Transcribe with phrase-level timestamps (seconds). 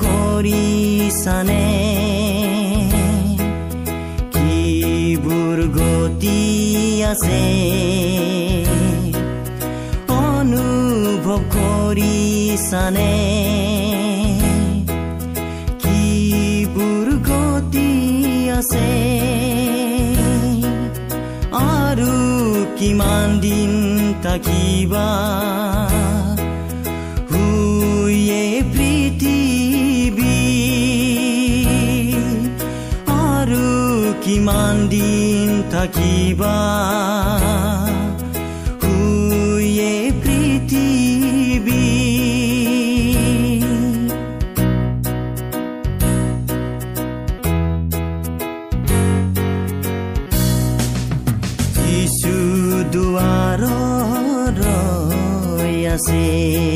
[0.00, 1.64] কৰিছানে
[4.34, 6.40] কিবোৰ গতি
[7.10, 7.42] আছে
[10.18, 13.12] অনুভৱ কৰিছানে
[15.84, 17.90] কিবোৰ গতি
[18.50, 19.27] আছে
[22.88, 23.72] কিমান দিন
[24.24, 25.08] থাকিবা
[34.24, 36.56] কিমান দিন থাকিবা
[55.98, 56.67] ৰৈ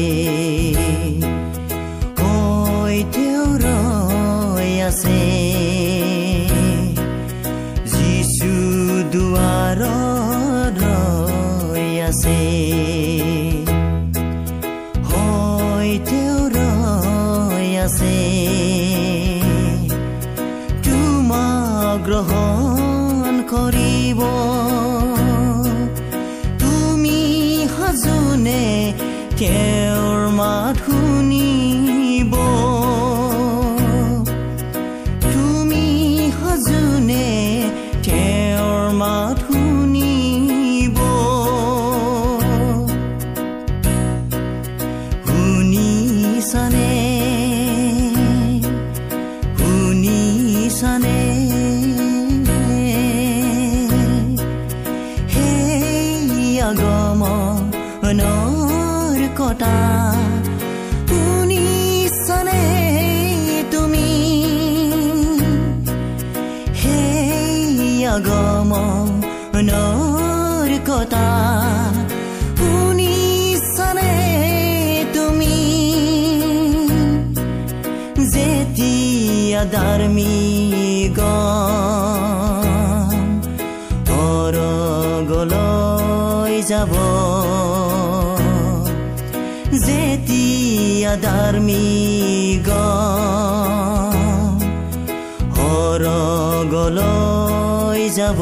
[96.92, 98.40] সৰগলৈ যাব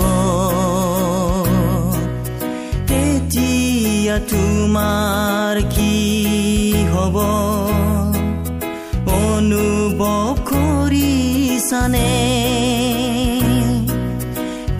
[2.90, 5.94] তেতিয়া তোমাৰ কি
[6.92, 7.16] হ'ব
[9.18, 12.10] অনুভৱ কৰিছানে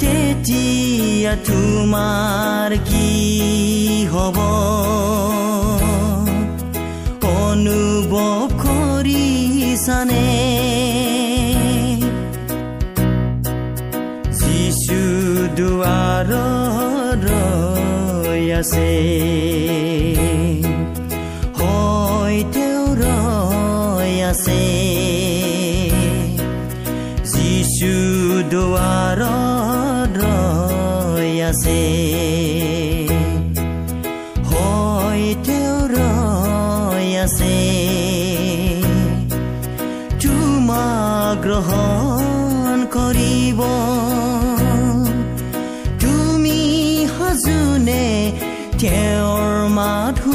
[0.02, 3.08] তেতিয়া তোমাৰ কি
[4.12, 4.38] হ'ব
[15.90, 16.30] দুৱাৰ
[17.26, 18.90] ৰৈ আছে
[21.60, 24.62] হয় তেওঁ ৰৈ আছে
[27.32, 27.94] যিচু
[28.52, 29.22] দুৱাৰ
[30.20, 31.82] ৰৈ আছে
[34.50, 37.56] হয় তেওঁ ৰৈ আছে
[40.22, 43.60] তোমাক গ্ৰহণ কৰিব।
[48.80, 50.29] তেওঁৰ মাত শুনিব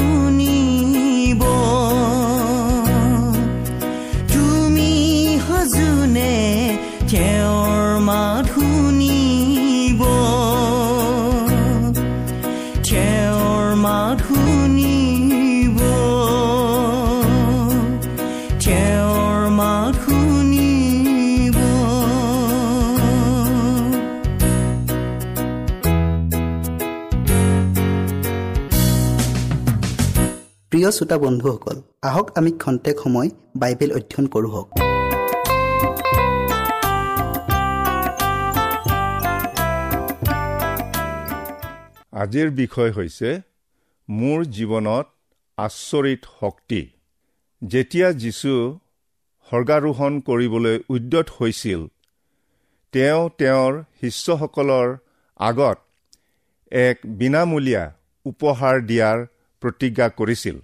[30.86, 31.76] প্ৰিয় শ্ৰোতা বন্ধুসকল
[32.08, 33.28] আহক আমি খন্তেক সময়
[33.60, 34.52] বাইবেল অধ্যয়ন কৰোঁ
[42.22, 43.28] আজিৰ বিষয় হৈছে
[44.08, 45.06] মোৰ জীৱনত
[45.58, 46.82] আচৰিত শক্তি।
[47.62, 48.52] যেতিয়া যীশু
[49.48, 51.80] স্বৰ্গাৰোহণ কৰিবলৈ উদ্যত হৈছিল
[52.94, 54.88] তেওঁ তেওঁৰ শিষ্যসকলৰ
[55.40, 55.78] আগত
[56.72, 57.84] এক বিনামূলীয়া
[58.26, 59.18] উপহাৰ দিয়াৰ
[59.62, 60.56] প্ৰতিজ্ঞা কৰিছিল।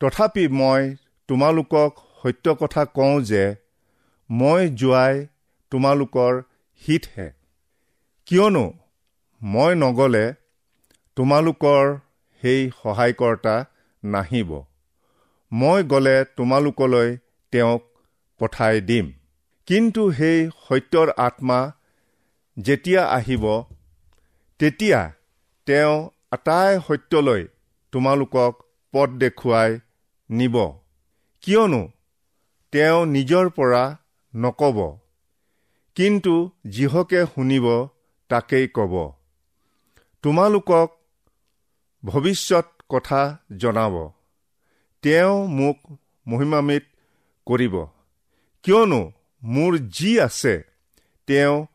[0.00, 0.96] তথাপি মই
[1.28, 1.92] তোমালোকক
[2.22, 3.54] সত্য কথা কওঁ যে
[4.30, 5.26] মই যোৱাই
[5.70, 6.42] তোমালোকৰ
[6.88, 7.32] হিতহে।
[8.26, 8.72] কিয়নো
[9.42, 10.34] মই নগ'লে
[11.16, 11.98] তোমালোকৰ
[12.40, 13.64] সেই সহায়কৰ্তা
[14.04, 14.62] নাহিব।
[15.52, 17.16] মই গ'লে তোমালোকলৈ
[17.50, 17.82] তেওঁক
[18.38, 19.12] পঠাই দিম।
[19.66, 21.72] কিন্তু সেই সত্যৰ আত্মা
[22.58, 23.62] যেতিয়া আহিব
[24.58, 25.12] তেতিয়া
[25.66, 27.46] তেওঁ আটাই সত্যলৈ
[27.92, 28.52] তোমালোকক
[28.92, 29.78] পথ দেখুৱাই
[30.30, 30.72] নিব।
[31.40, 31.88] কিয়নো
[32.72, 33.96] তেওঁ নিজৰ পৰা
[34.36, 34.98] নকব।
[35.94, 37.88] কিন্তু যিহকে শুনিব
[38.28, 39.12] তাকেই ক'ব।
[40.22, 40.98] তোমালোকক
[42.04, 44.10] ভৱিষ্যত কথা জনাব।
[45.02, 45.76] তেওঁ মোক
[46.26, 46.82] মহিমামিত
[47.46, 47.84] কৰিব।
[48.62, 49.12] কিয়নো
[49.42, 50.62] মোৰ যি আছে
[51.26, 51.66] তেওঁ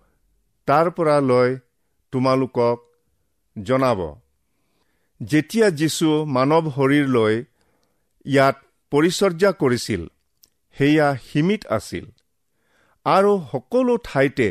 [0.66, 1.58] তাৰ পৰা লৈ
[2.12, 2.78] তোমালোকক
[3.64, 4.16] জনাব।
[5.24, 7.44] যেতিয়া যীশু মানৱ শৰীৰ লৈ
[8.26, 8.56] ইয়াত
[8.92, 10.02] পৰিচৰ্যা কৰিছিল
[10.76, 12.06] সেয়া সীমিত আছিল
[13.06, 14.50] আৰু সকলো ঠাইতে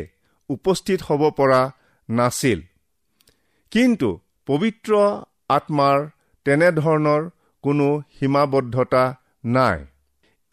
[0.49, 1.61] উপস্থিত হ'ব পৰা
[2.09, 2.59] নাছিল।
[3.71, 4.09] কিন্তু
[4.47, 4.91] পবিত্ৰ
[5.49, 5.97] আত্মাৰ
[6.45, 7.21] তেনেধৰণৰ
[7.63, 9.03] কোনো সীমাবদ্ধতা
[9.45, 9.79] নাই।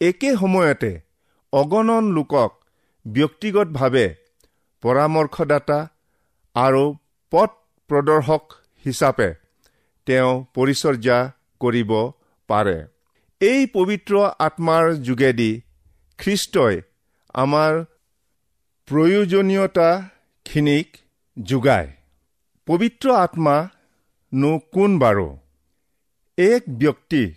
[0.01, 0.91] একে সময়তে
[1.53, 2.51] অগণন লোকক
[3.05, 4.07] ব্যক্তিগতভাৱে
[4.83, 5.79] পৰামৰ্শদাতা
[6.55, 6.83] আৰু
[7.31, 7.49] পথ
[7.89, 8.43] প্ৰদৰ্শক
[8.85, 9.29] হিচাপে
[10.07, 11.17] তেওঁ পৰিচৰ্যা
[11.59, 11.91] কৰিব
[12.49, 12.77] পাৰে।
[13.43, 15.61] এই পবিত্ৰ আত্মাৰ যোগেদি
[16.17, 16.81] খ্ৰীষ্টই
[17.33, 17.85] আমাৰ
[18.85, 20.97] প্ৰয়োজনীয়তাখিনিক
[21.43, 21.87] যোগায়।
[22.65, 23.69] পবিত্ৰ আত্মা
[24.33, 25.37] নো কোন বাৰু?
[26.37, 27.33] এক ব্যক্তি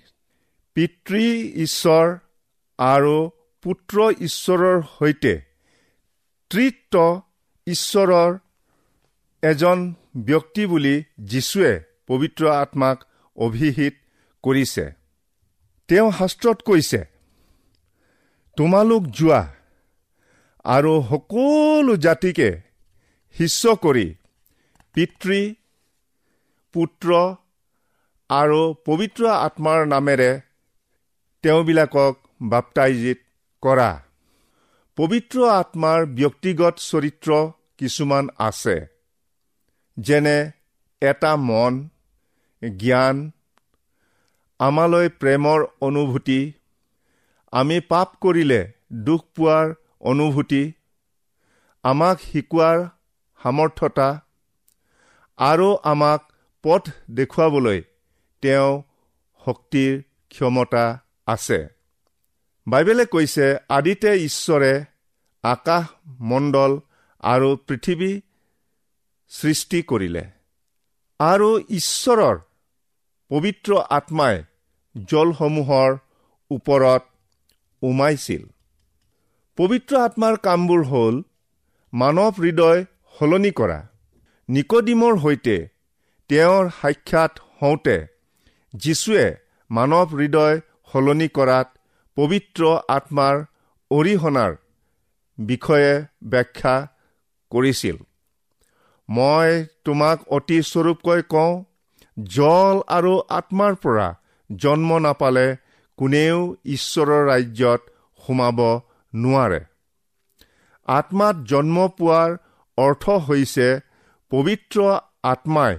[0.76, 2.19] পিতৃ ঈশ্বৰ
[2.79, 3.31] আৰু
[3.62, 5.41] পুত্ৰ ঈশ্বৰৰ সৈতে
[6.50, 7.20] তৃত্ব
[7.67, 8.39] ঈশ্বৰৰ
[9.43, 13.05] এজন ব্যক্তি বুলি যীশুৱে পবিত্ৰ আত্মাক
[13.36, 13.94] অভিহিত
[14.43, 14.95] কৰিছে।
[15.88, 17.00] তেওঁ শাস্ত্ৰত কৈছে
[18.56, 19.43] তোমালোক যোৱা
[20.64, 22.50] আৰু সকলো জাতিকে
[23.36, 24.06] শিষ্য কৰি
[24.94, 25.40] পিতৃ
[26.74, 27.08] পুত্ৰ
[28.31, 30.31] আৰু পবিত্ৰ আত্মাৰ নামেৰে
[31.44, 33.19] তেওঁবিলাকক বাপ্তাইজিত
[33.62, 33.90] কৰা।
[34.98, 37.31] পবিত্ৰ আত্মাৰ ব্যক্তিগত চৰিত্ৰ
[37.78, 38.76] কিছুমান আছে
[39.96, 40.38] যেনে
[41.02, 41.72] এটা মন
[42.62, 43.16] জ্ঞান
[44.60, 46.53] আমালৈ প্ৰেমৰ অনুভূতি।
[47.53, 50.72] আমি পাপ কৰিলে দুখ পোৱাৰ অনুভূতি।
[51.84, 52.79] আমাক শিকোৱাৰ
[53.43, 54.08] সামৰ্থ্যতা
[55.39, 56.20] আৰু আমাক
[56.65, 57.82] পথ দেখুৱাবলৈ
[58.43, 58.82] তেওঁ
[59.44, 60.84] শক্তিৰ ক্ষমতা
[61.27, 61.60] আছে।
[62.67, 64.84] বাইবেলে কৈছে আদিতে ঈশ্বৰে
[65.43, 65.84] আকাশ
[66.20, 66.81] মণ্ডল
[67.20, 68.20] আৰু পৃথিৱী
[69.29, 70.25] সৃষ্টি কৰিলে।
[71.20, 72.39] আৰু ঈশ্বৰৰ
[73.31, 74.37] পবিত্ৰ আত্মাই
[74.95, 75.97] জলসমূহৰ
[76.51, 77.03] ওপৰত
[77.83, 78.43] উমাইছিল।
[79.59, 81.17] পবিত্ৰ আত্মাৰ কামবোৰ হ'ল
[81.93, 82.85] মানৱ হৃদয়
[83.19, 83.79] সলনি কৰা।
[84.49, 85.56] নিকডিমৰ সৈতে
[86.31, 87.97] তেওঁৰ সাক্ষাৎ হওঁতে
[88.75, 89.27] যীশুৱে
[89.71, 90.61] মানৱ হৃদয়
[90.93, 91.69] সলনি কৰাত
[92.17, 93.37] পবিত্ৰ আত্মাৰ
[93.91, 94.53] অৰিহণাৰ
[95.39, 95.93] বিষয়ে
[96.23, 96.75] ব্যাখ্যা
[97.51, 97.97] কৰিছিল।
[99.09, 101.53] মই তোমাক অতি স্বৰূপকৈ কওঁ
[102.17, 104.08] জল আৰু আত্মাৰ পৰা
[104.51, 105.46] জন্ম নাপালে
[105.99, 107.81] কোনেও ঈশ্বৰৰ ৰাজ্যত
[108.20, 108.61] সোমাব
[109.13, 109.61] নোৱাৰে।
[110.89, 112.31] আত্মাত জন্ম পোৱাৰ
[112.79, 113.69] অৰ্থ হৈছে
[114.31, 114.79] পবিত্ৰ
[115.25, 115.75] আত্মাই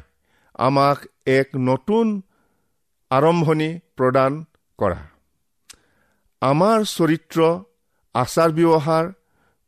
[0.59, 2.05] আমাক এক নতুন
[3.11, 4.31] আৰম্ভণি প্ৰদান
[4.79, 4.99] কৰা।
[6.41, 7.39] আমাৰ চৰিত্ৰ
[8.15, 9.05] আচাৰ ব্যৱহাৰ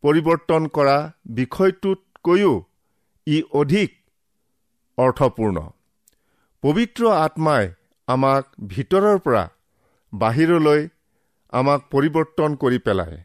[0.03, 0.97] পৰিৱৰ্তন কৰা
[1.31, 2.53] বিষয়টোতকৈও
[3.27, 3.89] ই অধিক
[4.97, 5.57] অৰ্থপূৰ্ণ।
[6.63, 7.63] পবিত্ৰ আত্মাই
[8.07, 9.43] আমাক ভিতৰৰ পৰা
[10.13, 10.81] বাহিৰলৈ
[11.53, 13.17] আমাক পৰিৱৰ্তন কৰি পেলায়।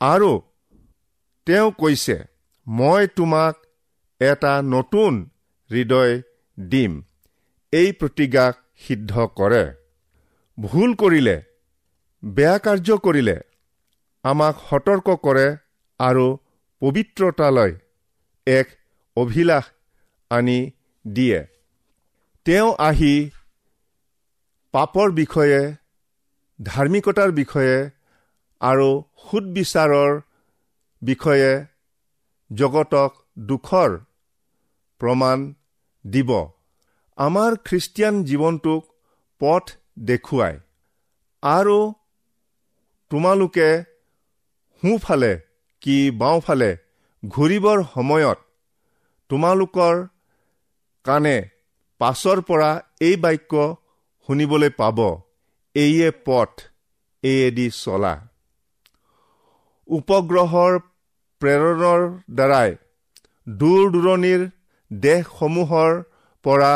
[0.00, 0.30] আৰু
[1.46, 2.16] তেওঁ কৈছে
[2.66, 3.54] মই তোমাক
[4.20, 5.12] এটা নতুন
[5.70, 6.14] হৃদয়
[6.58, 6.92] দিম।
[7.72, 8.54] এই প্ৰতিজ্ঞাক
[8.84, 9.64] সিদ্ধ কৰে।
[10.58, 11.36] ভুল কৰিলে
[12.22, 13.36] বেয়া কাৰ্য কৰিলে
[14.24, 15.46] আমাক সতৰ্ক কৰে
[16.00, 16.26] আৰু
[16.82, 17.72] পবিত্ৰতালৈ
[18.46, 18.66] এক
[19.16, 19.64] অভিলাষ
[20.30, 20.58] আনি
[21.04, 21.40] দিয়ে।
[22.48, 23.30] তেওঁ আহি
[24.74, 25.58] পাপৰ বিষয়ে
[26.60, 27.74] ধাৰ্মিকতাৰ বিষয়ে
[28.60, 28.86] আৰু
[29.24, 30.14] সুদবিচাৰৰ
[31.02, 31.50] বিষয়ে
[32.50, 33.96] জগতক দুখৰ
[35.00, 35.44] প্ৰমাণ
[36.04, 36.30] দিব।
[37.18, 38.82] আমাৰ খ্ৰীষ্টিয়ান জীৱনটোক
[39.40, 39.64] পথ
[40.04, 40.58] দেখুৱাই।
[41.42, 41.76] আৰু
[43.10, 43.68] তোমালোকে
[44.82, 45.32] সোঁফালে
[45.82, 46.70] কি বাওঁফালে
[47.22, 48.38] ঘূৰিবৰ সময়ত
[49.30, 49.94] তোমালোকৰ
[51.04, 51.36] কাণে
[52.00, 53.52] পাছৰ পৰা এই বাক্য
[54.28, 54.98] শুনিবলৈ পাব।
[55.74, 56.52] এইয়ে পথ
[57.22, 58.14] এইয়েদি চলা।
[59.88, 60.72] উপগ্ৰহৰ
[61.42, 62.00] প্ৰেৰণৰ
[62.34, 62.70] দ্বাৰাই
[63.46, 64.40] দূৰ দূৰণিৰ
[64.90, 65.92] দেশসমূহৰ
[66.44, 66.74] পৰা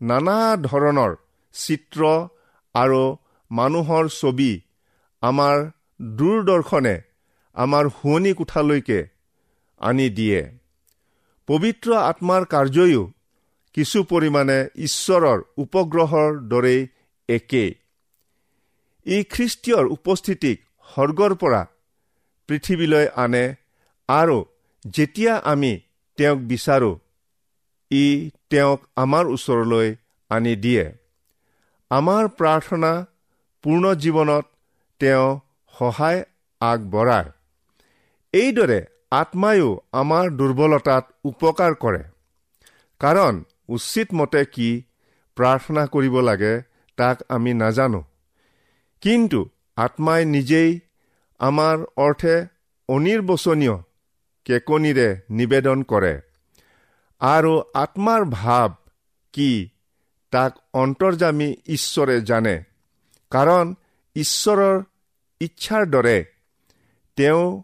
[0.00, 1.12] নানা ধৰণৰ
[1.54, 2.00] চিত্ৰ
[2.74, 3.02] আৰু
[3.50, 4.52] মানুহৰ ছবি
[5.22, 5.56] আমাৰ
[6.00, 6.96] দূৰদৰ্শনে
[7.56, 9.00] আমাৰ শুৱনি কোঠালৈকে
[9.80, 10.40] আনি দিয়ে।
[11.48, 13.02] পবিত্ৰ আত্মাৰ কাৰ্যয়ো
[13.74, 16.80] কিছু পৰিমাণে ঈশ্বৰৰ উপগ্ৰহৰ দৰেই
[17.28, 17.70] একেই।
[19.06, 21.62] ই খ্ৰীষ্টীয়ৰ উপস্থিতিক স্বৰ্গৰ পৰা
[22.48, 23.44] পৃথিৱীলৈ আনে
[24.08, 24.38] আৰু
[24.84, 25.72] যেতিয়া আমি
[26.18, 26.94] তেওঁক বিচাৰোঁ
[27.90, 29.88] ই তেওঁক আমাৰ ওচৰলৈ
[30.30, 30.84] আনি দিয়ে।
[31.90, 32.92] আমাৰ প্ৰাৰ্থনা
[33.64, 34.44] পূৰ্ণ জীৱনত
[35.00, 35.28] তেওঁ
[35.74, 36.20] সহায়
[36.60, 37.30] আগবঢ়ায়।
[38.32, 42.02] এইদৰে আত্মায়ো আমাৰ দুৰ্বলতাত উপকাৰ কৰে।
[43.00, 43.34] কাৰণ
[43.68, 44.82] উচিত মতে কি
[45.36, 46.62] প্ৰাৰ্থনা কৰিব লাগে
[46.96, 48.04] তাক আমি নাজানো।
[49.00, 50.80] কিন্তু আত্মাই নিজেই
[51.38, 52.46] আমাৰ অৰ্থে
[52.88, 53.76] অনিৰ্বচনীয়
[54.44, 56.20] কেকনিৰে নিবেদন কৰে
[57.20, 58.68] আৰু আত্মাৰ ভাৱ
[59.32, 59.68] কি
[60.30, 62.64] তাক অন্তৰ্জামী ঈশ্বৰে জানে।
[63.30, 63.74] কাৰণ
[64.16, 64.82] ঈশ্বৰৰ
[65.40, 66.24] ইচ্ছাৰ দৰে
[67.16, 67.62] তেওঁ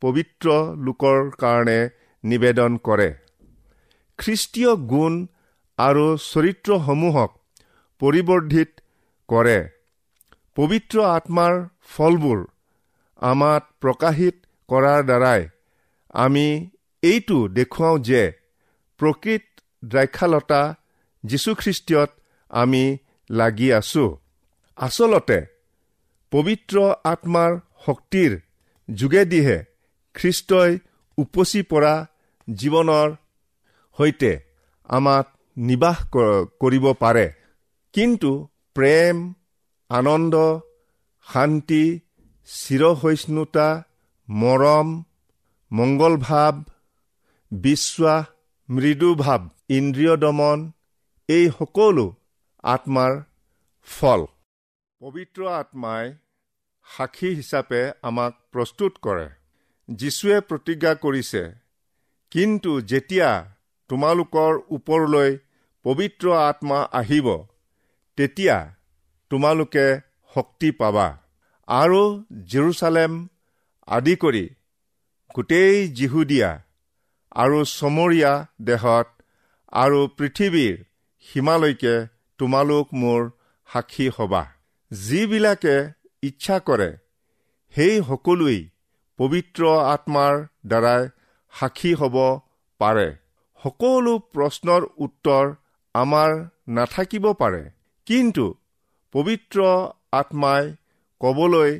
[0.00, 1.90] পবিত্ৰ লোকৰ কাৰণে
[2.24, 3.14] নিবেদন কৰে।
[4.18, 5.14] খ্ৰীষ্টীয় গুণ
[5.78, 7.30] আৰু চৰিত্ৰসমূহক
[8.00, 8.70] পৰিৱৰ্ধিত
[9.28, 9.58] কৰে।
[10.56, 11.54] পবিত্ৰ আত্মাৰ
[11.94, 12.40] ফলবোৰ
[13.22, 14.36] আমাক প্ৰকাশিত
[14.68, 15.42] কৰাৰ দ্বাৰাই
[16.14, 16.46] আমি
[17.02, 18.22] এইটো দেখুৱাওঁ যে
[19.00, 19.44] প্ৰকৃত
[19.82, 20.62] দ্ৰাক্ষালতা
[21.24, 22.10] যীশুখ্ৰীষ্টীয়ত
[22.50, 22.84] আমি
[23.30, 24.04] লাগি আছো।
[24.78, 25.38] আচলতে
[26.32, 27.52] পবিত্ৰ আত্মাৰ
[27.86, 28.30] শক্তিৰ
[28.88, 29.58] যোগেদিহে
[30.14, 30.70] খ্ৰীষ্টই
[31.18, 31.94] উপচি পৰা
[32.48, 33.08] জীৱনৰ
[33.96, 34.40] সৈতে
[34.84, 35.96] আমাক নিবাস
[36.60, 37.32] কৰিব পাৰে।
[37.92, 39.34] কিন্তু প্ৰেম
[39.88, 40.34] আনন্দ
[41.32, 42.00] শান্তি
[42.46, 43.82] চিৰসহিষ্ণুতা
[44.28, 45.02] মৰম
[45.72, 46.62] মংগল ভাৱ
[47.52, 48.24] বিশ্বাস
[48.70, 50.72] মৃদুভাৱ ইন্দ্ৰিয় দমন
[51.28, 52.14] এই সকলো
[52.62, 53.22] আত্মাৰ
[53.86, 54.26] ফল।
[55.00, 56.14] পবিত্ৰ আত্মাই
[56.96, 59.28] সাক্ষী হিচাপে আমাক প্ৰস্তুত কৰে।
[59.88, 61.52] যীশুৱে প্ৰতিজ্ঞা কৰিছে
[62.30, 63.51] কিন্তু যেতিয়া
[63.92, 65.30] তোমালোকৰ ওপৰলৈ
[65.84, 67.26] পবিত্ৰ আত্মা আহিব
[68.18, 68.56] তেতিয়া
[69.30, 69.86] তোমালোকে
[70.34, 71.06] শক্তি পাবা।
[71.68, 72.00] আৰু
[72.52, 73.12] জেৰুচালেম
[73.88, 74.44] আদি কৰি
[75.34, 76.50] গোটেই জিহুদীয়া
[77.34, 78.32] আৰু চমৰীয়া
[78.62, 79.08] দেশত
[79.72, 80.76] আৰু পৃথিৱীৰ
[81.26, 81.94] সীমালৈকে
[82.38, 83.20] তোমালোক মোৰ
[83.68, 84.42] সাক্ষী হবা।
[84.90, 85.76] যিবিলাকে
[86.22, 86.90] ইচ্ছা কৰে
[87.74, 88.60] সেই সকলোৱেই
[89.18, 89.62] পবিত্ৰ
[89.94, 90.34] আত্মাৰ
[90.66, 91.02] দ্বাৰাই
[91.52, 92.16] সাক্ষী হ'ব
[92.80, 93.08] পাৰে।
[93.62, 95.44] সকলো প্ৰশ্নৰ উত্তৰ
[95.94, 96.30] আমাৰ
[96.76, 97.62] নাথাকিব পাৰে।
[98.06, 98.44] কিন্তু
[99.14, 99.58] পবিত্ৰ
[100.12, 100.62] আত্মাই
[101.20, 101.70] ক'বলৈ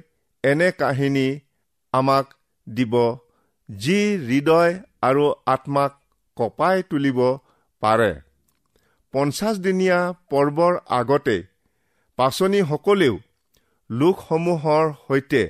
[0.44, 1.28] এনে কাহিনী
[1.92, 2.26] আমাক
[2.66, 2.94] দিব
[3.68, 4.72] যি হৃদয়
[5.02, 5.92] আৰু আত্মাক
[6.36, 7.18] কঁপাই তুলিব
[7.82, 8.12] পাৰে।
[9.14, 9.98] পঞ্চাছদিনীয়া
[10.30, 11.36] পৰ্বৰ আগতে
[12.18, 13.14] পাচনীসকলেও
[13.90, 15.42] লোকসমূহৰ সৈতে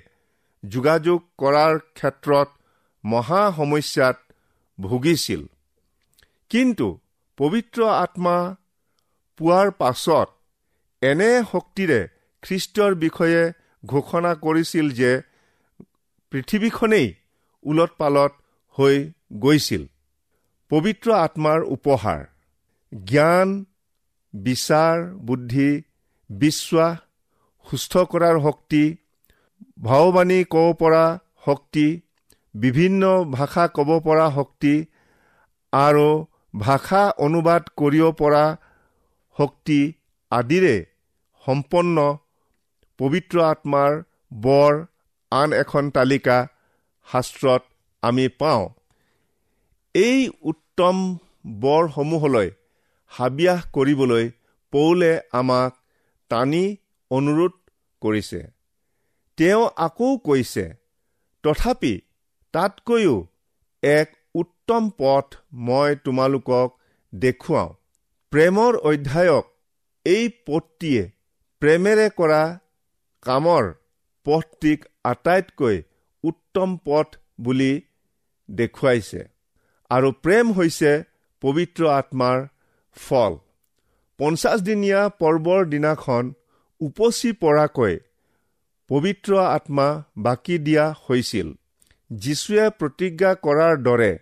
[0.62, 2.48] যোগাযোগ কৰাৰ ক্ষেত্ৰত
[3.04, 4.16] মহা সমস্যাত
[4.78, 5.42] ভুগিছিল।
[6.52, 6.88] কিন্তু
[7.38, 8.36] পবিত্ৰ আত্মা
[9.38, 10.28] পোৱাৰ পাছত
[11.02, 12.00] এনে শক্তিৰে
[12.42, 13.42] খ্ৰীষ্টৰ বিষয়ে
[13.84, 15.12] ঘোষণা কৰিছিল যে
[16.32, 17.06] পৃথিৱীখনেই
[17.64, 18.32] ওলট পালট
[18.78, 18.96] হৈ
[19.38, 19.82] গৈছিল।
[20.70, 22.20] পবিত্ৰ আত্মাৰ উপহাৰ
[22.92, 23.48] জ্ঞান
[24.34, 25.70] বিচাৰ বুদ্ধি
[26.30, 26.96] বিশ্বাস
[27.66, 28.82] সুস্থ কৰাৰ শক্তি
[29.82, 31.04] ভাওবাণী ক'ব পৰা
[31.46, 31.86] শক্তি
[32.54, 34.74] বিভিন্ন ভাষা ক'ব পৰা শক্তি
[35.72, 36.08] আৰু
[36.54, 38.44] ভাষা অনুবাদ কৰিব পৰা
[39.36, 39.80] শক্তি
[40.32, 40.76] আদিৰে
[41.44, 41.96] সম্পন্ন
[42.98, 43.92] পবিত্ৰ আত্মাৰ
[44.32, 44.72] বৰ
[45.32, 46.36] আন এখন তালিকা
[47.08, 47.62] শাস্ত্ৰত
[48.02, 48.64] আমি পাওঁ।
[49.94, 50.18] এই
[50.50, 50.96] উত্তম
[51.60, 52.48] বৰসমূহলৈ
[53.12, 54.24] হাবিয়াস কৰিবলৈ
[54.72, 55.72] পৌলে আমাক
[56.30, 56.64] টানি
[57.10, 57.54] অনুৰোধ
[58.02, 58.40] কৰিছে।
[59.38, 60.64] তেওঁ আকৌ কৈছে
[61.44, 61.94] তথাপি
[62.54, 63.16] তাতকৈও
[63.82, 66.68] এক উত্তম পথ মই তোমালোকক
[67.14, 67.74] দেখুৱাওঁ।
[68.32, 69.44] প্ৰেমৰ অধ্যায়ক
[70.06, 71.02] এই পথটিয়ে
[71.62, 72.42] প্ৰেমেৰে কৰা
[73.22, 73.64] কামৰ
[74.24, 75.82] পথটিক আটাইতকৈ
[76.24, 77.08] উত্তম পথ
[77.40, 77.72] বুলি
[78.48, 79.22] দেখুৱাইছে।
[79.90, 80.92] আৰু প্ৰেম হৈছে
[81.42, 82.38] পবিত্ৰ আত্মাৰ
[82.96, 83.32] ফল।
[84.18, 86.24] পঞ্চাছদিনীয়া পৰ্বৰ দিনাখন
[86.80, 87.98] উপচি পৰাকৈ
[88.88, 91.48] পবিত্ৰ আত্মা বাকী দিয়া হৈছিল।
[92.12, 94.18] যীশুৱে প্ৰতিজ্ঞা কৰাৰ দৰে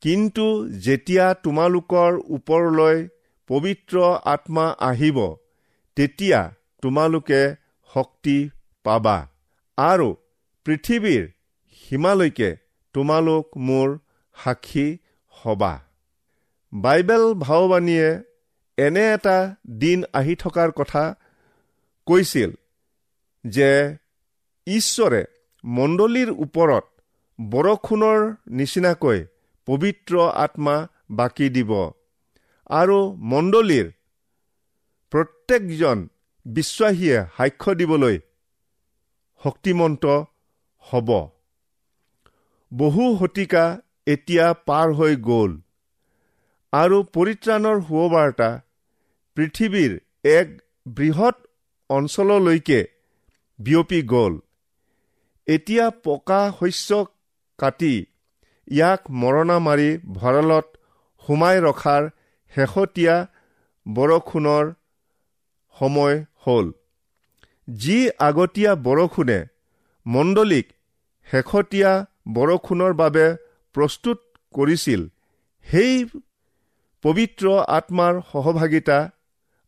[0.00, 3.08] কিন্তু যেতিয়া তোমালোকৰ ওপৰলৈ
[3.48, 5.36] পবিত্ৰ আত্মা আহিব
[5.96, 7.54] তেতিয়া তোমালোকে
[7.94, 8.50] শক্তি
[8.84, 9.28] পাবা
[9.76, 10.14] আৰু
[10.64, 11.28] পৃথিৱীৰ
[11.72, 12.56] সীমালৈকে
[12.92, 13.98] তোমালোক মোৰ
[14.44, 15.80] সাক্ষী হবা।
[16.74, 18.22] বাইবেল ভাওবাণীয়ে
[18.76, 21.14] এনে এটা দিন আহি থকাৰ কথা
[22.06, 22.50] কৈছিল
[23.46, 23.96] যে
[24.66, 25.24] ঈশ্বৰে
[25.64, 26.95] মণ্ডলীৰ ওপৰত
[27.38, 29.18] বৰষুণৰ নিচিনাকৈ
[29.68, 30.14] পবিত্ৰ
[30.44, 30.76] আত্মা
[31.10, 31.70] বাকী দিব।
[32.70, 32.98] আৰু
[33.32, 33.86] মণ্ডলীৰ
[35.12, 35.98] প্ৰত্যেকজন
[36.46, 38.16] বিশ্বাসীয়ে সাক্ষ্য দিবলৈ
[39.40, 40.04] শক্তিমন্ত
[40.86, 41.10] হ'ব।
[42.72, 43.64] বহু শতিকা
[44.06, 45.52] এতিয়া পাৰ হৈ গ'ল
[46.72, 48.48] আৰু পৰিত্ৰাণৰ সুবাৰ্তা
[49.36, 49.92] পৃথিৱীৰ
[50.30, 50.48] এক
[50.88, 51.36] বৃহৎ
[51.90, 52.80] অঞ্চললৈকে
[53.58, 54.34] বিয়পি গ'ল।
[55.48, 56.90] এতিয়া পকা শস্য
[57.58, 57.94] কাটি
[58.68, 60.66] ইয়াক মৰণা মাৰি ভঁৰালত
[61.24, 62.02] সুমাই ৰখাৰ
[62.54, 63.16] শেহতীয়া
[63.86, 64.64] বৰষুণৰ
[65.76, 66.66] সময় হ'ল।
[67.68, 69.38] যি আগতীয়া বৰষুণে
[70.06, 70.66] মণ্ডলীক
[71.28, 71.92] শেহতীয়া
[72.34, 73.26] বৰষুণৰ বাবে
[73.74, 74.18] প্ৰস্তুত
[74.54, 75.00] কৰিছিল
[75.66, 75.92] সেই
[77.04, 78.98] পবিত্ৰ আত্মাৰ সহভাগিতা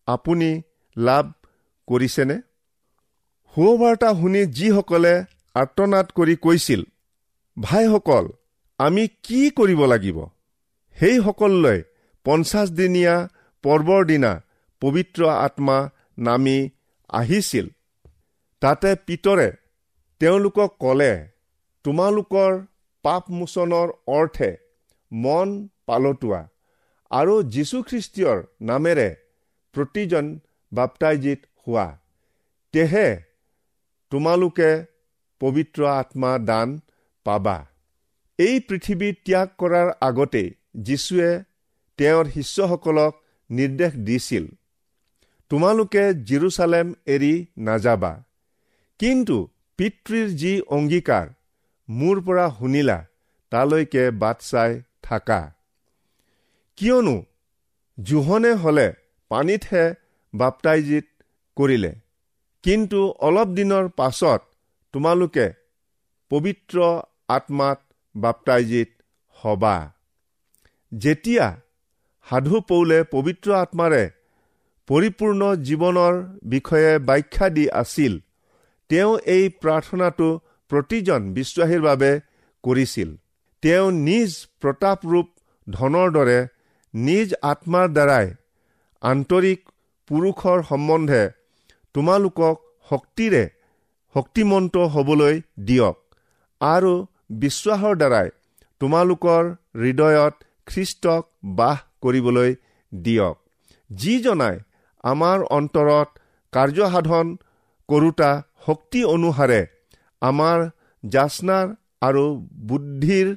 [0.09, 0.51] আপুনি
[0.97, 1.27] লাভ
[1.89, 2.37] কৰিছেনে?
[3.55, 5.15] সুবাৰ্তা শুনি যিসকলে
[5.57, 6.81] আৰ্তনাদ কৰি কৈছিল
[7.61, 8.27] ভাইসকল
[8.81, 10.19] আমি কি কৰিব লাগিব?
[10.97, 11.79] সেইসকললৈ
[12.27, 13.15] পঞ্চাছদিনীয়া
[13.65, 14.33] পৰ্বৰ দিনা
[14.83, 15.79] পবিত্ৰ আত্মা
[16.19, 16.59] নামি
[17.11, 17.67] আহিছিল।
[18.63, 19.49] তাতে পিতৰে
[20.21, 21.13] তেওঁলোকক ক'লে
[21.85, 22.53] তোমালোকৰ
[23.05, 24.51] পাপমোচনৰ অৰ্থে
[25.13, 25.49] মন
[25.87, 26.41] পালতোৱা
[27.11, 29.09] আৰু যীশুখ্ৰীষ্টীয়ৰ নামেৰে
[29.75, 30.27] প্ৰতিজন
[30.73, 31.87] বাপ্তাইজিত হোৱা।
[32.75, 33.09] তেহে
[34.13, 34.71] তোমালোকে
[35.41, 36.69] পবিত্ৰ আত্মা দান
[37.25, 37.57] পাবা।
[38.39, 41.31] এই পৃথিৱী ত্যাগ কৰাৰ আগতেই যীশুৱে
[41.99, 43.13] তেওঁৰ শিষ্যসকলক
[43.51, 44.45] নিৰ্দেশ দিছিল
[45.51, 48.13] তোমালোকে জিৰচালেম এৰি নাযাবা।
[49.01, 49.37] কিন্তু
[49.79, 51.27] পিতৃৰ যি অংগীকাৰ
[51.89, 52.99] মোৰ পৰা শুনিলা
[53.53, 55.41] তালৈকে বাট চাই থাকা।
[56.79, 57.17] কিয়নো
[57.99, 58.87] জোহনে হলে
[59.31, 59.85] পানীতহে
[60.35, 61.07] বাপ্তাইজিত
[61.57, 61.93] কৰিলে।
[62.63, 64.41] কিন্তু অলপ দিনৰ পাছত
[64.95, 65.47] তোমালোকে
[66.31, 66.77] পবিত্ৰ
[67.29, 67.79] আত্মাত
[68.15, 68.91] বাপ্তাইজিত
[69.39, 69.77] হবা।
[70.93, 71.47] যেতিয়া
[72.27, 74.05] সাধু পৌলে পবিত্ৰ আত্মাৰে
[74.89, 76.15] পৰিপূৰ্ণ জীৱনৰ
[76.45, 78.13] বিষয়ে ব্যাখ্যা দি আছিল
[78.91, 80.29] তেওঁ এই প্ৰাৰ্থনাটো
[80.71, 82.11] প্ৰতিজন বিশ্বাসীৰ বাবে
[82.65, 83.09] কৰিছিল।
[83.63, 85.29] তেওঁ নিজ প্ৰতাপৰূপ
[85.67, 86.39] ধনৰ দৰে
[86.95, 88.27] নিজ আত্মাৰ দ্বাৰাই
[89.03, 89.61] আন্তৰিক
[90.11, 91.23] পুৰুষৰ সম্বন্ধে
[91.95, 92.57] তোমালোকক
[92.91, 93.45] শক্তিৰে
[94.15, 95.97] শক্তিমন্ত হ'বলৈ দিয়ক।
[96.61, 96.93] আৰু
[97.43, 98.29] বিশ্বাসৰ দ্বাৰাই
[98.81, 99.43] তোমালোকৰ
[99.83, 100.35] হৃদয়ত
[100.67, 101.23] খ্ৰীষ্টক
[101.59, 102.51] বাস কৰিবলৈ
[102.93, 103.37] দিয়ক।
[103.91, 104.57] যিজনাই
[105.05, 106.09] আমাৰ অন্তৰত
[106.53, 107.27] কাৰ্যসাধন
[107.89, 108.31] কৰোতা
[108.67, 109.61] শক্তি অনুসাৰে
[110.23, 110.59] আমাৰ
[111.05, 111.67] যাচনাৰ
[112.03, 112.25] আৰু
[112.69, 113.29] বুদ্ধিৰ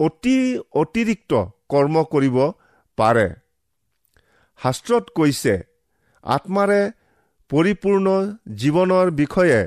[0.00, 0.36] অতি
[0.82, 1.32] অতিৰিক্ত
[1.70, 2.36] কৰ্ম কৰিব
[2.98, 3.26] পাৰে।
[4.60, 5.54] শাস্ত্ৰত কৈছে
[6.24, 6.80] আত্মাৰে
[7.50, 8.06] পৰিপূৰ্ণ
[8.60, 9.60] জীৱনৰ বিষয়ে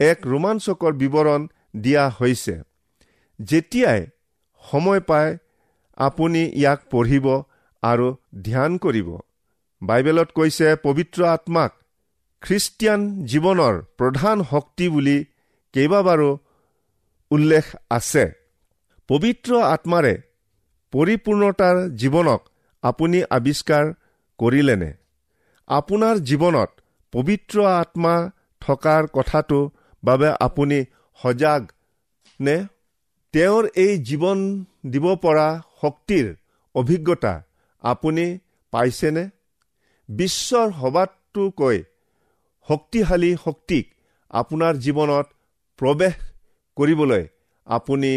[0.00, 1.40] এক ৰোমাঞ্চকৰ বিৱৰণ
[1.76, 2.54] দিয়া হৈছে।
[3.40, 4.06] যেতিয়াই
[4.62, 5.38] সময় পায়
[5.96, 7.26] আপুনি ইয়াক পঢ়িব
[7.82, 9.08] আৰু ধ্যান কৰিব।
[9.82, 11.72] বাইবেলত কৈছে পবিত্ৰ আত্মাক
[12.42, 15.24] খ্ৰীষ্টিয়ান জীৱনৰ প্ৰধান শক্তি বুলি
[15.72, 16.30] কেইবাবাৰো
[17.30, 18.24] উল্লেখ আছে।
[19.08, 20.14] পবিত্ৰ আত্মাৰে
[20.92, 22.40] পৰিপূৰ্ণতাৰ জীৱনক
[22.82, 23.84] আপুনি আৱিষ্কাৰ
[24.38, 24.90] কৰিলেনে?
[25.68, 26.70] আপোনাৰ জীৱনত
[27.12, 28.14] পবিত্ৰ আত্মা
[28.60, 29.70] থকাৰ কথাটো
[30.04, 30.84] বাবে আপুনি
[31.22, 31.62] সজাগ
[32.40, 32.56] নে
[33.34, 34.38] তেওঁৰ এই জীৱন
[34.90, 35.46] দিব পৰা
[35.82, 36.26] শক্তিৰ
[36.74, 37.34] অভিজ্ঞতা
[37.84, 38.26] আপুনি
[38.72, 39.24] পাইছেনে?
[40.08, 41.78] বিশ্বৰ সবাতোকৈ
[42.68, 43.84] শক্তিশালী শক্তিক
[44.30, 45.26] আপোনাৰ জীৱনত
[45.78, 46.16] প্ৰৱেশ
[46.76, 47.24] কৰিবলৈ
[47.66, 48.12] আপুনি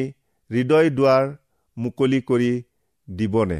[0.50, 1.26] হৃদয় দুৱাৰ
[1.78, 2.52] মুকলি কৰি
[3.08, 3.60] দিবনে?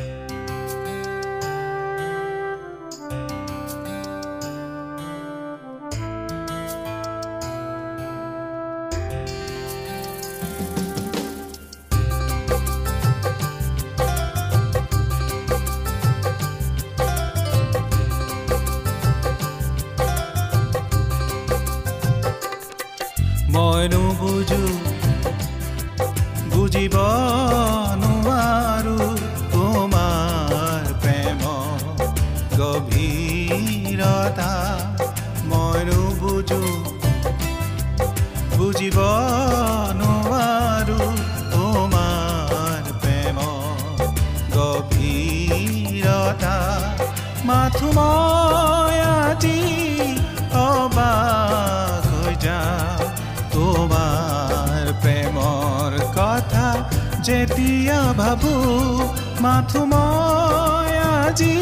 [59.69, 60.91] মই
[61.25, 61.57] আজি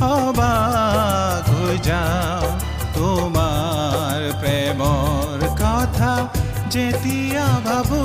[0.00, 2.48] অবাক হৈ যাওঁ।
[2.94, 6.28] তোমাৰ প্ৰেমৰ কথা
[6.70, 8.02] যেতিয়া ভাবো।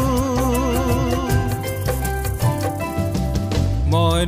[3.87, 4.21] মই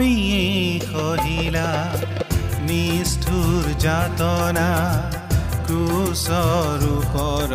[0.00, 0.18] তুমি
[0.84, 1.70] সহিলা
[2.68, 4.68] নিষ্ঠুৰ যাতনা
[5.66, 7.52] ক্ৰুচৰ ওপৰত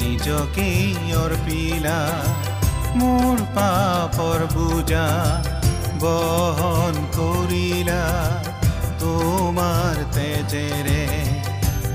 [0.00, 0.66] নিজকে
[1.20, 1.96] অৰ্পিলা
[2.98, 5.06] মোৰ পাপৰ বুজা
[6.04, 8.04] বহন কৰিলা
[9.00, 11.02] তোমাৰ তেজেৰে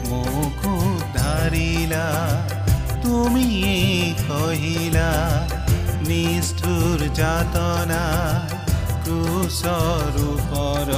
[0.10, 2.06] মোক উদ্ধাৰিলা
[3.06, 3.50] তুমি
[4.26, 5.10] কহিলা
[6.08, 8.06] নিষ্ঠুৰ যাতনা
[9.50, 10.92] ওপৰত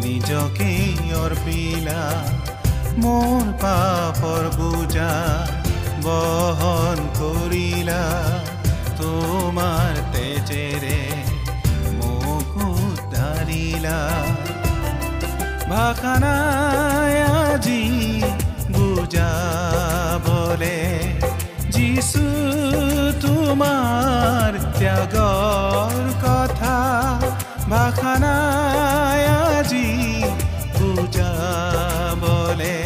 [0.00, 0.72] নিজকে
[1.14, 2.02] অৰ্পিলা
[2.96, 5.10] মোৰ পাপৰ বুজা
[6.04, 8.04] বহন কৰিলা
[9.00, 11.00] তোমাৰ তেজেৰে
[11.98, 13.98] মোক উদ্ধাৰিলা
[15.68, 17.84] ভাষা নাই আজি
[18.74, 20.78] বুজাবলে
[21.70, 22.24] যিছু
[23.20, 24.63] তোমাৰ
[28.24, 29.88] নাই আজি
[30.78, 32.76] বুজাবলে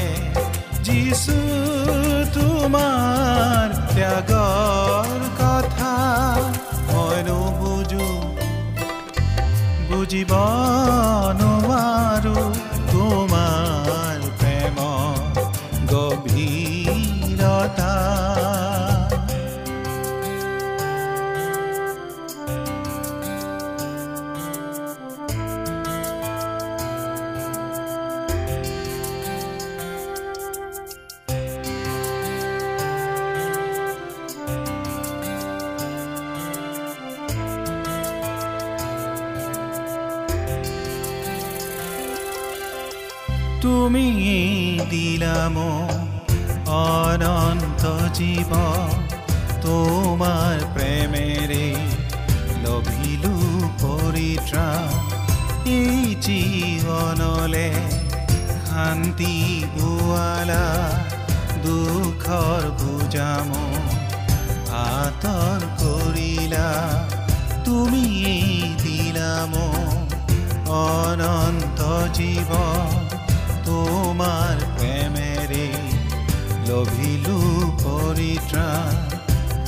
[0.87, 1.39] যিছু
[2.37, 5.93] তোমাৰ ত্যাগৰ কথা
[6.91, 8.09] মই নুবুজো।
[9.89, 10.33] বুজিব
[43.69, 44.09] তুমি
[44.91, 45.57] দিলাম
[46.77, 47.83] অনন্ত
[48.19, 48.53] জীৱ
[49.65, 51.67] তোমাৰ প্ৰেমেৰে
[52.65, 53.35] লভিলো
[53.83, 54.89] পৰিত্ৰাণ
[55.77, 57.69] এই জীৱনলে
[58.71, 59.35] শান্তি
[59.75, 60.65] বোৱালা
[61.67, 63.51] দুখৰ বুজাম
[65.01, 66.71] আঁতৰ কৰিলা
[67.67, 68.07] তুমি
[68.85, 69.53] দিলাম।
[70.81, 71.81] অনন্ত
[72.19, 72.51] জীৱ
[73.69, 75.65] তোমাৰ প্ৰেমেৰে
[76.69, 77.35] লভিলো
[77.81, 78.95] পৰিত্ৰাণ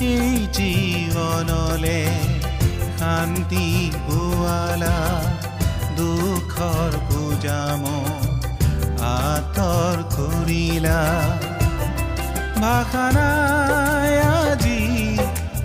[0.07, 1.99] এই জীৱনলে
[3.01, 3.67] শান্তি
[4.07, 4.97] পোৱালা
[5.99, 7.85] দুখৰ পূজাম
[9.11, 11.03] আঁতৰ কৰিলা
[12.63, 14.81] ভাষা নাই আজি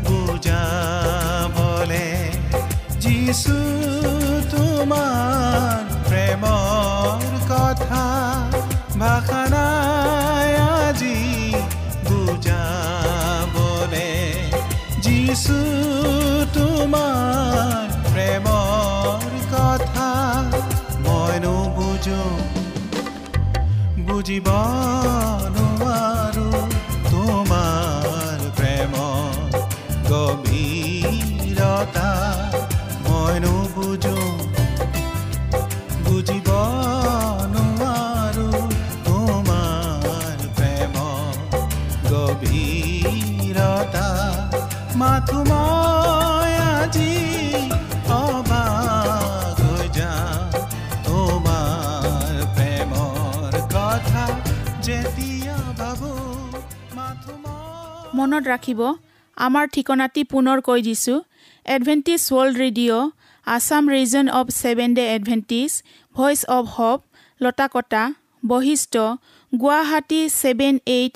[0.08, 2.08] বুজাবলে
[3.06, 3.58] যিছু
[4.54, 7.35] তোমাৰ প্ৰেমৰ
[9.00, 11.18] ভাষা নাই আজি
[12.08, 14.12] বুজাবলে
[15.06, 15.58] যিছু
[16.56, 19.20] তোমাৰ প্ৰেমৰ
[19.54, 20.10] কথা
[21.06, 22.24] মইনো বুজো
[24.08, 24.48] বুজিব
[33.06, 34.18] মইনো বুজো
[42.36, 44.08] গভীৰতা।
[45.00, 47.14] মাথো মই আজি
[48.18, 50.40] অবাক হৈ যাওঁ
[51.08, 54.24] তোমাৰ প্ৰেমৰ কথা
[54.88, 56.12] যেতিয়া ভাবো
[56.98, 57.34] মাথো
[58.18, 58.82] মনত ৰাখিব
[59.38, 61.20] আমাৰ ঠিকনাটি পুনৰ কৈ দিছোঁ।
[61.66, 63.06] Adventist World Radio'
[63.48, 65.72] Assam region of Seven Day Adventist
[66.16, 67.00] Voice of Hope
[67.42, 68.04] Lotakata
[68.44, 68.96] Basistha
[69.54, 71.16] Guwahati seven eight